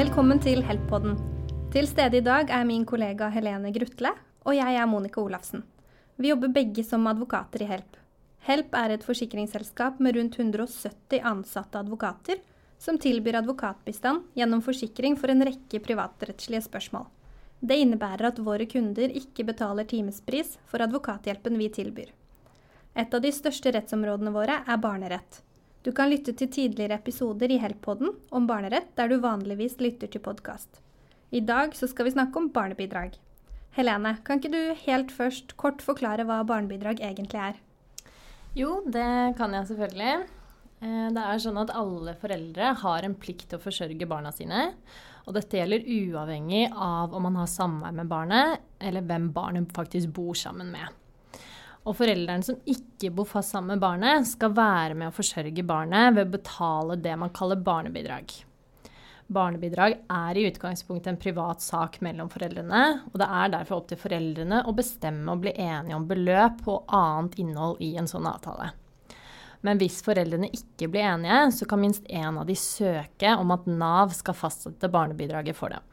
[0.00, 1.18] Velkommen til Help-podden.
[1.74, 4.14] Til stede i dag er min kollega Helene Grutle,
[4.48, 5.60] og jeg er Monica Olafsen.
[6.16, 7.98] Vi jobber begge som advokater i Help.
[8.46, 12.40] Help er et forsikringsselskap med rundt 170 ansatte advokater
[12.80, 17.04] som tilbyr advokatbistand gjennom forsikring for en rekke privatrettslige spørsmål.
[17.60, 22.08] Det innebærer at våre kunder ikke betaler timespris for advokathjelpen vi tilbyr.
[22.96, 25.42] Et av de største rettsområdene våre er barnerett.
[25.80, 30.20] Du kan lytte til tidligere episoder i Help-podden om barnerett, der du vanligvis lytter til
[30.20, 30.82] podkast.
[31.32, 33.14] I dag så skal vi snakke om barnebidrag.
[33.78, 37.56] Helene, kan ikke du helt først kort forklare hva barnebidrag egentlig er?
[38.58, 40.28] Jo, det kan jeg selvfølgelig.
[40.84, 44.72] Eh, det er sånn at alle foreldre har en plikt til å forsørge barna sine.
[45.24, 50.12] Og dette gjelder uavhengig av om man har samvær med barnet, eller hvem barnet faktisk
[50.12, 50.99] bor sammen med.
[51.88, 56.14] Og foreldrene som ikke bor fast sammen med barnet, skal være med å forsørge barnet
[56.16, 58.34] ved å betale det man kaller barnebidrag.
[59.30, 62.82] Barnebidrag er i utgangspunktet en privat sak mellom foreldrene,
[63.12, 66.90] og det er derfor opp til foreldrene å bestemme og bli enige om beløp og
[66.98, 68.72] annet innhold i en sånn avtale.
[69.64, 73.68] Men hvis foreldrene ikke blir enige, så kan minst én av de søke om at
[73.70, 75.84] Nav skal fastsette barnebidraget for dem.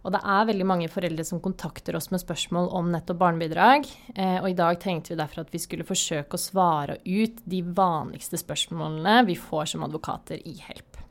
[0.00, 3.88] Og det er veldig mange foreldre som kontakter oss med spørsmål om nettopp barnebidrag.
[4.14, 7.60] Eh, og i dag tenkte vi derfor at vi skulle forsøke å svare ut de
[7.76, 11.02] vanligste spørsmålene vi får som advokater i Help.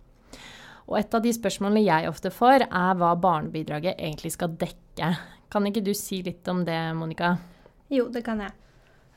[0.89, 5.11] Og et av de spørsmålene jeg ofte får, er hva barnebidraget egentlig skal dekke.
[5.53, 7.35] Kan ikke du si litt om det, Monica?
[7.93, 8.55] Jo, det kan jeg.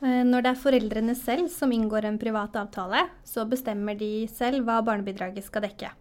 [0.05, 4.67] Eh, når det er foreldrene selv som inngår en privat avtale, så bestemmer de selv
[4.69, 5.95] hva barnebidraget skal dekke.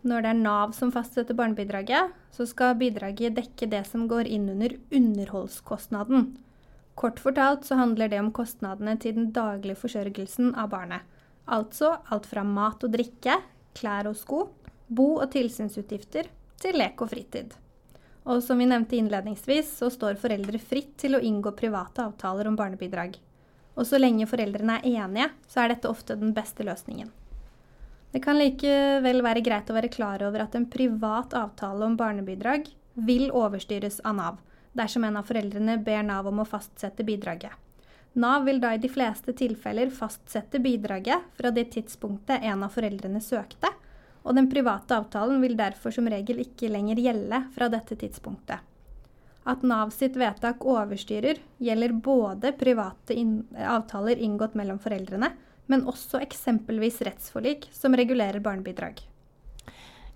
[0.00, 4.48] Når det er Nav som fastsetter barnebidraget, så skal bidraget dekke det som går inn
[4.48, 6.30] under underholdskostnaden.
[6.96, 11.04] Kort fortalt så handler det om kostnadene til den daglige forsørgelsen av barnet.
[11.50, 13.38] Altså alt fra mat og drikke,
[13.76, 14.46] klær og sko,
[14.88, 16.30] bo- og tilsynsutgifter
[16.60, 17.54] til lek og fritid.
[18.28, 22.56] Og som vi nevnte innledningsvis, så står foreldre fritt til å inngå private avtaler om
[22.56, 23.16] barnebidrag.
[23.76, 27.08] Og så lenge foreldrene er enige, så er dette ofte den beste løsningen.
[28.10, 32.66] Det kan likevel være greit å være klar over at en privat avtale om barnebidrag
[33.06, 34.38] vil overstyres av Nav,
[34.74, 37.52] dersom en av foreldrene ber Nav om å fastsette bidraget.
[38.18, 43.22] Nav vil da i de fleste tilfeller fastsette bidraget fra det tidspunktet en av foreldrene
[43.22, 43.70] søkte,
[44.26, 48.58] og den private avtalen vil derfor som regel ikke lenger gjelde fra dette tidspunktet.
[49.48, 53.14] At Nav sitt vedtak overstyrer, gjelder både private
[53.62, 55.30] avtaler inngått mellom foreldrene,
[55.70, 58.98] men også eksempelvis rettsforlik som regulerer barnebidrag.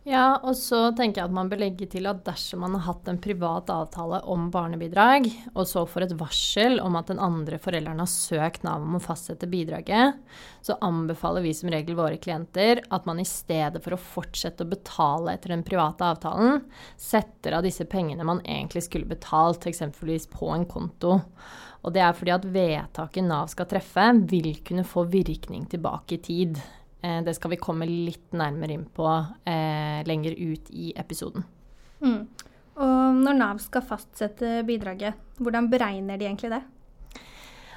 [0.04, 3.06] Ja, og så tenker jeg at man bør legge til at dersom man har hatt
[3.08, 8.02] en privat avtale om barnebidrag, og så får et varsel om at den andre forelderen
[8.02, 10.20] har søkt Nav om å fastsette bidraget,
[10.60, 14.72] så anbefaler vi som regel våre klienter at man i stedet for å fortsette å
[14.74, 16.60] betale etter den private avtalen,
[17.00, 21.16] setter av disse pengene man egentlig skulle betalt, eksempelvis på en konto.
[21.80, 26.24] Og det er fordi at vedtaket Nav skal treffe, vil kunne få virkning tilbake i
[26.28, 26.64] tid.
[27.04, 31.44] Eh, det skal vi komme litt nærmere inn på eh, lenger ut i episoden.
[32.04, 32.22] Mm.
[32.74, 36.62] Og når Nav skal fastsette bidraget, hvordan beregner de egentlig det?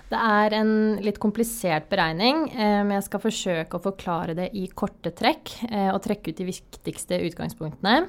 [0.07, 0.71] Det er en
[1.03, 5.57] litt komplisert beregning, eh, men jeg skal forsøke å forklare det i korte trekk
[5.91, 8.07] og trekke ut de viktigste utgangspunktene.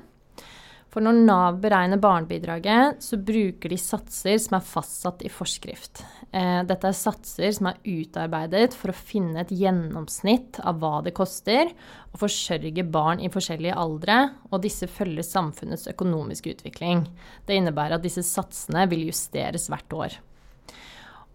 [0.89, 6.01] For når Nav beregner barnebidraget, så bruker de satser som er fastsatt i forskrift.
[6.33, 11.13] Eh, dette er satser som er utarbeidet for å finne et gjennomsnitt av hva det
[11.17, 11.75] koster
[12.13, 17.05] å forsørge barn i forskjellige aldre, og disse følger samfunnets økonomiske utvikling.
[17.45, 20.19] Det innebærer at disse satsene vil justeres hvert år.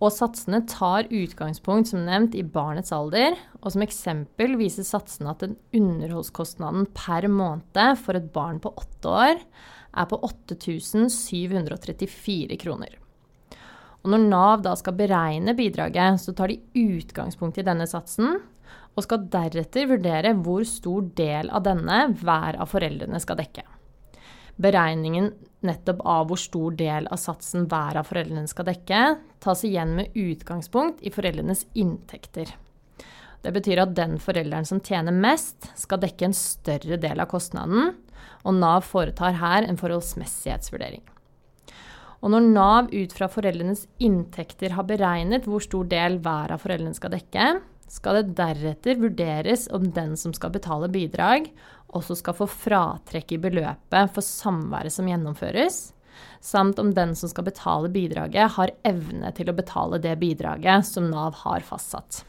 [0.03, 5.39] Og satsene tar utgangspunkt som nevnt i barnets alder, og som eksempel viser satsene at
[5.45, 12.97] den underholdskostnaden per måned for et barn på åtte år er på 8734 kroner.
[14.03, 18.41] Og når Nav da skal beregne bidraget, så tar de utgangspunkt i denne satsen,
[18.93, 23.63] og skal deretter vurdere hvor stor del av denne hver av foreldrene skal dekke.
[24.61, 25.31] Beregningen
[25.65, 29.01] nettopp av hvor stor del av satsen hver av foreldrene skal dekke,
[29.43, 32.51] tas igjen med utgangspunkt i foreldrenes inntekter.
[33.43, 37.95] Det betyr at den forelderen som tjener mest, skal dekke en større del av kostnaden,
[38.43, 41.03] og Nav foretar her en forholdsmessighetsvurdering.
[42.23, 46.95] Og når Nav ut fra foreldrenes inntekter har beregnet hvor stor del hver av foreldrene
[46.95, 47.49] skal dekke,
[47.93, 51.49] skal det deretter vurderes om den som skal betale bidrag,
[51.93, 55.91] også skal få fratrekk i beløpet for samværet som gjennomføres,
[56.41, 61.09] samt om den som skal betale bidraget, har evne til å betale det bidraget som
[61.11, 62.23] Nav har fastsatt.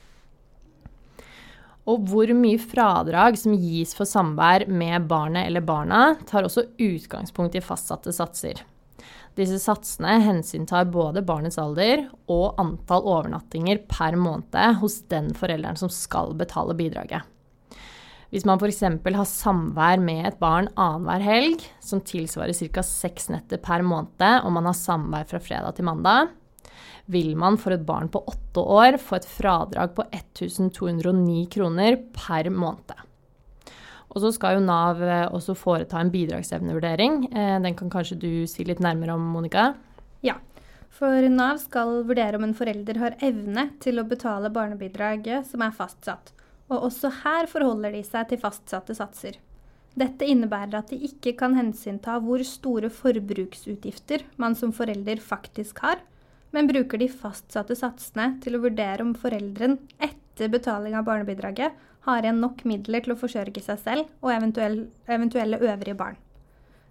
[1.88, 7.56] Og hvor mye fradrag som gis for samvær med barnet eller barna, tar også utgangspunkt
[7.56, 8.62] i fastsatte satser.
[9.34, 15.90] Disse satsene hensyntar både barnets alder og antall overnattinger per måned hos den forelderen som
[15.90, 17.26] skal betale bidraget.
[18.31, 18.81] Hvis man f.eks.
[18.82, 22.82] har samvær med et barn annenhver helg, som tilsvarer ca.
[22.82, 26.32] seks netter per måned, og man har samvær fra fredag til mandag,
[27.06, 32.50] vil man for et barn på åtte år få et fradrag på 1209 kroner per
[32.50, 32.96] måned.
[34.14, 37.25] Og så skal jo Nav eh, også foreta en bidragsevnevurdering.
[37.34, 39.72] Eh, den kan kanskje du si litt nærmere om, Monica?
[40.25, 40.38] Ja,
[40.94, 45.75] for Nav skal vurdere om en forelder har evne til å betale barnebidraget som er
[45.75, 46.31] fastsatt.
[46.70, 49.40] Og også her forholder de seg til fastsatte satser.
[49.99, 56.00] Dette innebærer at de ikke kan hensynta hvor store forbruksutgifter man som forelder faktisk har,
[56.55, 62.24] men bruker de fastsatte satsene til å vurdere om foreldren etter betaling av barnebidraget har
[62.24, 66.18] igjen nok midler til å forsørge seg selv og eventuelle, eventuelle øvrige barn.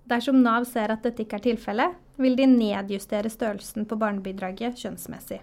[0.09, 5.39] Dersom Nav ser at dette ikke er tilfellet, vil de nedjustere størrelsen på barnebidraget kjønnsmessig.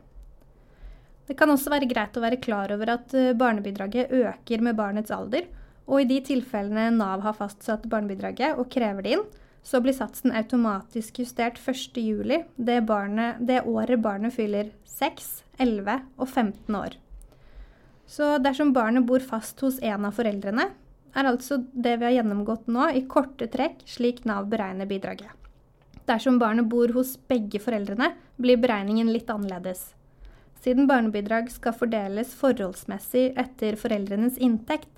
[1.30, 5.14] Det kan også være greit å være klar over at eh, barnebidraget øker med barnets
[5.14, 5.46] alder,
[5.90, 9.24] og i de tilfellene Nav har fastsatt barnebidraget og krever det inn,
[9.62, 12.24] så blir satsen automatisk justert 1.7,
[12.56, 12.80] det,
[13.46, 15.30] det året barnet fyller 6,
[15.60, 16.96] 11 og 15 år.
[18.10, 20.66] Så dersom barnet bor fast hos en av foreldrene,
[21.14, 25.30] er altså det vi har gjennomgått nå, i korte trekk slik Nav beregner bidraget.
[26.10, 29.92] Dersom barnet bor hos begge foreldrene, blir beregningen litt annerledes.
[30.60, 34.90] Siden barnebidrag skal fordeles forholdsmessig etter foreldrenes inntekt,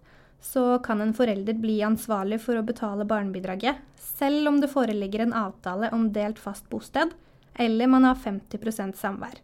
[0.43, 5.37] så kan en forelder bli ansvarlig for å betale barnebidraget, selv om det foreligger en
[5.44, 7.12] avtale om delt fast bosted,
[7.61, 9.37] eller man har 50% samvær.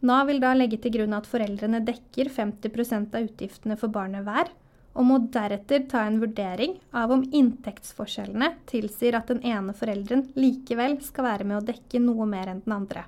[0.00, 4.48] Nav vil da legge til grunn at foreldrene dekker 50% av utgiftene for barnet hver,
[4.96, 10.96] og må deretter ta en vurdering av om inntektsforskjellene tilsier at den ene forelderen likevel
[11.04, 13.04] skal være med å dekke noe mer enn den andre.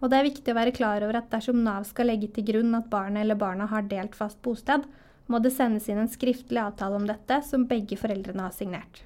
[0.00, 2.72] Og det er viktig å være klar over at dersom Nav skal legge til grunn
[2.78, 4.88] at barnet eller barna har delt fast bosted,
[5.30, 9.04] må det sendes inn en skriftlig avtale om dette som begge foreldrene har signert.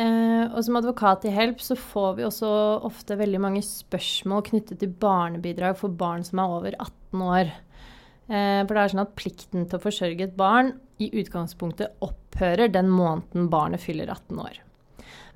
[0.00, 2.48] Eh, og som advokat i Help så får vi også
[2.88, 7.52] ofte veldig mange spørsmål knyttet til barnebidrag for barn som er over 18 år.
[8.32, 10.72] Eh, for det er sånn at plikten til å forsørge et barn
[11.02, 14.60] i utgangspunktet opphører den måneden barnet fyller 18 år.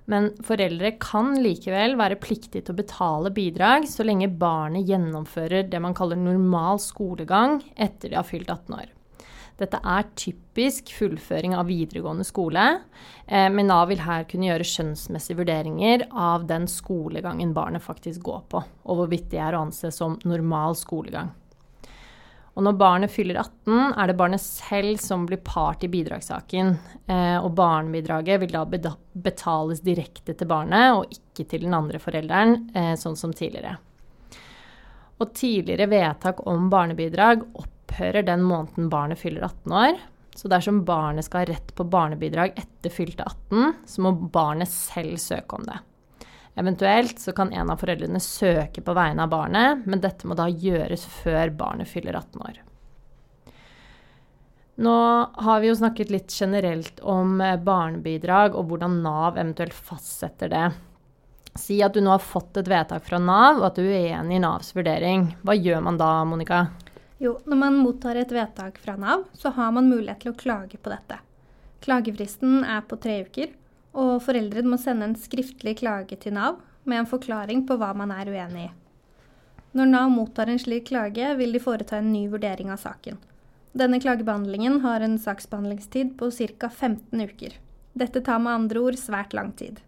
[0.06, 5.80] Men foreldre kan likevel være pliktige til å betale bidrag så lenge barnet gjennomfører det
[5.82, 8.92] man kaller normal skolegang etter de har fylt 18 år.
[9.56, 12.64] Dette er typisk fullføring av videregående skole,
[13.26, 18.42] eh, men Nav vil her kunne gjøre skjønnsmessige vurderinger av den skolegangen barnet faktisk går
[18.52, 21.32] på, og hvorvidt det er å anse som normal skolegang.
[22.56, 26.70] Og når barnet fyller 18, er det barnet selv som blir part i bidragssaken.
[27.04, 28.62] Eh, og barnebidraget vil da
[29.12, 33.76] betales direkte til barnet, og ikke til den andre forelderen, eh, sånn som tidligere.
[35.20, 39.98] Og tidligere vedtak om barnebidrag opp opphører den måneden barnet fyller 18 år.
[40.36, 45.16] Så dersom barnet skal ha rett på barnebidrag etter fylte 18, så må barnet selv
[45.18, 45.78] søke om det.
[46.56, 50.48] Eventuelt så kan en av foreldrene søke på vegne av barnet, men dette må da
[50.48, 52.60] gjøres før barnet fyller 18 år.
[54.76, 54.96] Nå
[55.40, 60.66] har vi jo snakket litt generelt om eh, barnebidrag og hvordan Nav eventuelt fastsetter det.
[61.56, 64.36] Si at du nå har fått et vedtak fra Nav, og at du er uenig
[64.36, 65.30] i Navs vurdering.
[65.48, 66.66] Hva gjør man da, Monica?
[67.18, 70.76] Jo, når man mottar et vedtak fra Nav, så har man mulighet til å klage
[70.76, 71.16] på dette.
[71.84, 73.54] Klagefristen er på tre uker,
[73.96, 78.12] og foreldrene må sende en skriftlig klage til Nav med en forklaring på hva man
[78.12, 78.74] er uenig i.
[79.76, 83.18] Når Nav mottar en slik klage, vil de foreta en ny vurdering av saken.
[83.76, 86.68] Denne klagebehandlingen har en saksbehandlingstid på ca.
[86.68, 87.58] 15 uker.
[87.92, 89.80] Dette tar med andre ord svært lang tid.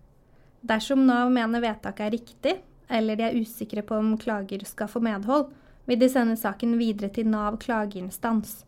[0.60, 2.58] Dersom Nav mener vedtaket er riktig,
[2.88, 5.48] eller de er usikre på om klager skal få medhold,
[5.88, 8.62] vil de sende saken videre til Nav klageinstans.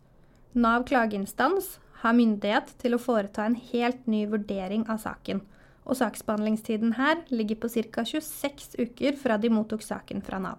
[0.56, 5.42] Nav klageinstans har myndighet til å foreta en helt ny vurdering av saken,
[5.84, 8.06] og saksbehandlingstiden her ligger på ca.
[8.08, 10.58] 26 uker fra de mottok saken fra Nav.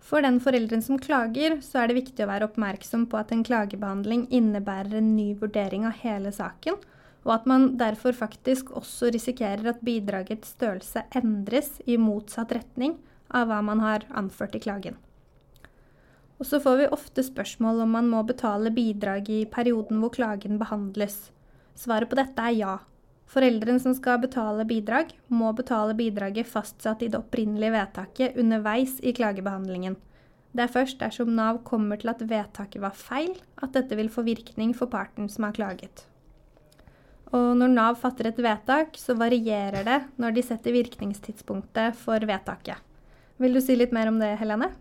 [0.00, 3.44] For den foreldren som klager, så er det viktig å være oppmerksom på at en
[3.46, 6.78] klagebehandling innebærer en ny vurdering av hele saken,
[7.26, 12.96] og at man derfor faktisk også risikerer at bidragets størrelse endres i motsatt retning
[13.28, 14.96] av hva man har anført i klagen.
[16.40, 20.56] Og så får vi ofte spørsmål om man må betale bidrag i perioden hvor klagen
[20.60, 21.28] behandles.
[21.76, 22.76] Svaret på dette er ja.
[23.30, 29.12] Foreldrene som skal betale bidrag, må betale bidraget fastsatt i det opprinnelige vedtaket underveis i
[29.14, 30.00] klagebehandlingen.
[30.50, 34.24] Det er først dersom Nav kommer til at vedtaket var feil, at dette vil få
[34.26, 36.06] virkning for parten som har klaget.
[37.30, 42.80] Og når Nav fatter et vedtak, så varierer det når de setter virkningstidspunktet for vedtaket.
[43.38, 44.72] Vil du si litt mer om det, Helene?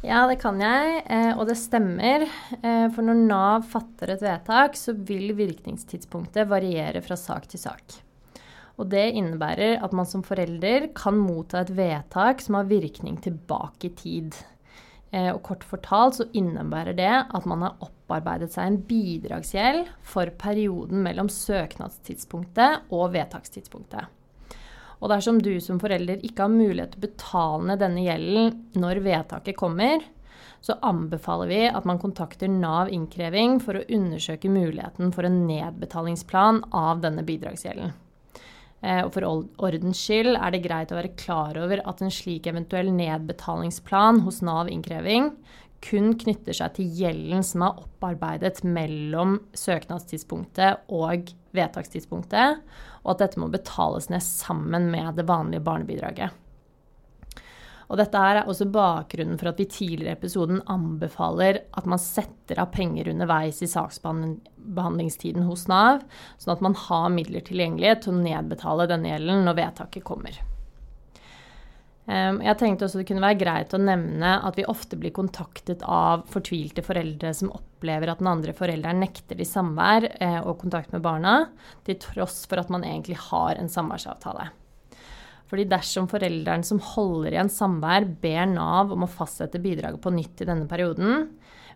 [0.00, 2.22] Ja, det kan jeg, eh, og det stemmer.
[2.62, 7.98] Eh, for når Nav fatter et vedtak, så vil virkningstidspunktet variere fra sak til sak.
[8.80, 13.90] Og det innebærer at man som forelder kan motta et vedtak som har virkning tilbake
[13.90, 14.38] i tid.
[15.12, 20.32] Eh, og kort fortalt så innebærer det at man har opparbeidet seg en bidragsgjeld for
[20.40, 24.08] perioden mellom søknadstidspunktet og vedtakstidspunktet.
[25.00, 29.02] Og dersom du som forelder ikke har mulighet til å betale ned denne gjelden når
[29.04, 30.04] vedtaket kommer,
[30.60, 36.66] så anbefaler vi at man kontakter Nav innkreving for å undersøke muligheten for en nedbetalingsplan
[36.76, 37.94] av denne bidragsgjelden.
[38.80, 39.26] Eh, og for
[39.60, 44.40] ordens skyld er det greit å være klar over at en slik eventuell nedbetalingsplan hos
[44.44, 45.32] Nav innkreving
[45.84, 52.60] kun knytter seg til gjelden som er opparbeidet mellom søknadstidspunktet og vedtakstidspunktet,
[53.02, 56.36] og at dette må betales ned sammen med det vanlige barnebidraget.
[57.90, 62.60] Og dette er også bakgrunnen for at vi tidligere i episoden anbefaler at man setter
[62.62, 66.04] av penger underveis i saksbehandlingstiden hos Nav,
[66.38, 70.38] sånn at man har midler tilgjengelig til å nedbetale denne gjelden når vedtaket kommer.
[72.08, 76.24] Jeg tenkte også det kunne være greit å nevne at vi ofte blir kontaktet av
[76.32, 81.04] fortvilte foreldre som opplever at den andre forelderen nekter de samvær eh, og kontakt med
[81.04, 81.34] barna,
[81.86, 84.48] til tross for at man egentlig har en samværsavtale.
[85.50, 90.42] Fordi dersom forelderen som holder igjen samvær, ber Nav om å fastsette bidraget på nytt
[90.42, 91.28] i denne perioden,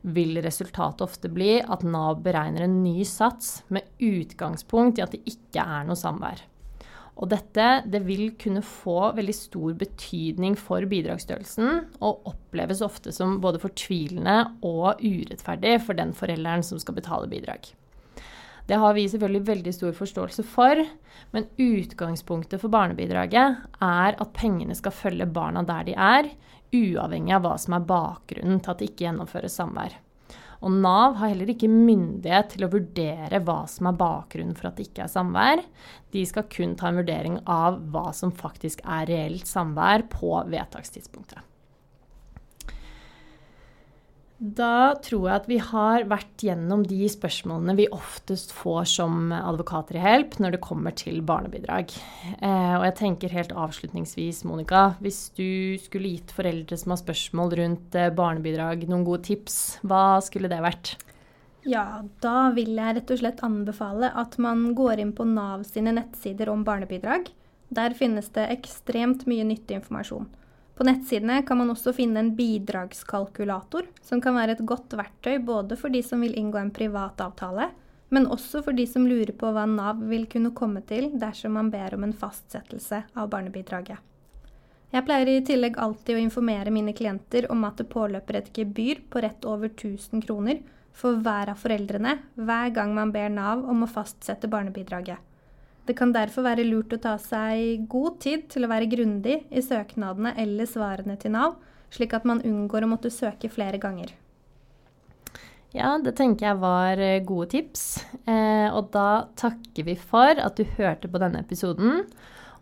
[0.04, 5.22] vil resultatet ofte bli at Nav beregner en ny sats med utgangspunkt i at det
[5.30, 6.42] ikke er noe samvær.
[7.14, 13.38] Og dette det vil kunne få veldig stor betydning for bidragsstørrelsen, og oppleves ofte som
[13.42, 17.70] både fortvilende og urettferdig for den forelderen som skal betale bidrag.
[18.66, 20.80] Det har vi selvfølgelig veldig stor forståelse for,
[21.36, 26.30] men utgangspunktet for barnebidraget er at pengene skal følge barna der de er,
[26.74, 29.98] uavhengig av hva som er bakgrunnen til at det ikke gjennomføres samvær.
[30.64, 34.78] Og Nav har heller ikke myndighet til å vurdere hva som er bakgrunnen for at
[34.78, 35.64] det ikke er samvær.
[36.14, 41.44] De skal kun ta en vurdering av hva som faktisk er reelt samvær på vedtakstidspunktet.
[44.38, 49.94] Da tror jeg at vi har vært gjennom de spørsmålene vi oftest får som advokater
[49.94, 51.94] i Help når det kommer til barnebidrag.
[52.40, 57.56] Eh, og jeg tenker helt avslutningsvis, Monica, hvis du skulle gitt foreldre som har spørsmål
[57.62, 60.96] rundt eh, barnebidrag, noen gode tips, hva skulle det vært?
[61.64, 65.94] Ja, da vil jeg rett og slett anbefale at man går inn på Nav sine
[65.96, 67.30] nettsider om barnebidrag.
[67.74, 70.26] Der finnes det ekstremt mye nyttig informasjon.
[70.74, 75.78] På nettsidene kan man også finne en bidragskalkulator, som kan være et godt verktøy både
[75.78, 77.68] for de som vil inngå en privat avtale,
[78.14, 81.70] men også for de som lurer på hva Nav vil kunne komme til dersom man
[81.70, 84.02] ber om en fastsettelse av barnebidraget.
[84.94, 89.00] Jeg pleier i tillegg alltid å informere mine klienter om at det påløper et gebyr
[89.10, 90.60] på rett over 1000 kroner
[90.94, 95.18] for hver av foreldrene hver gang man ber Nav om å fastsette barnebidraget.
[95.84, 99.62] Det kan derfor være lurt å ta seg god tid til å være grundig i
[99.64, 101.58] søknadene eller svarene til Nav,
[101.92, 104.14] slik at man unngår å måtte søke flere ganger.
[105.74, 107.82] Ja, det tenker jeg var eh, gode tips.
[108.30, 112.04] Eh, og da takker vi for at du hørte på denne episoden,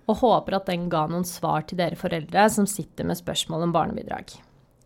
[0.08, 3.76] og håper at den ga noen svar til dere foreldre som sitter med spørsmål om
[3.76, 4.32] barnebidrag.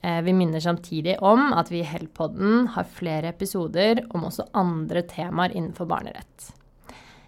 [0.02, 5.06] Eh, vi minner samtidig om at vi i Hellpodden har flere episoder om også andre
[5.08, 6.50] temaer innenfor barnerett.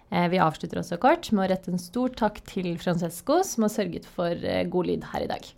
[0.09, 3.75] Eh, vi avslutter også kort med å rette en stor takk til Francesco, som har
[3.75, 5.51] sørget for eh, god lyd her i dag.